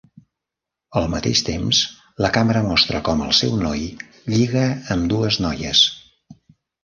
[0.99, 1.81] Al mateix temps,
[2.25, 3.83] la càmera mostra com el seu noi
[4.37, 4.65] lliga
[4.97, 5.85] amb dues noies.